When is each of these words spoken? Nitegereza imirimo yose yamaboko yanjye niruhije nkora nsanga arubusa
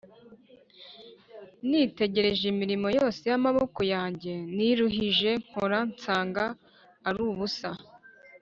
Nitegereza 1.67 2.43
imirimo 2.53 2.87
yose 2.97 3.21
yamaboko 3.31 3.79
yanjye 3.93 4.31
niruhije 4.55 5.31
nkora 5.43 5.79
nsanga 5.93 6.45
arubusa 7.07 7.69